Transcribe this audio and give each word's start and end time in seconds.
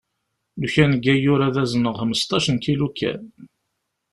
Lukan 0.61 0.91
deg 0.95 1.05
ayyur 1.13 1.41
ad 1.47 1.55
azneɣ 1.63 1.95
xmesṭac 2.01 2.45
n 2.51 2.57
kilu 2.63 2.89
kan. 2.97 3.21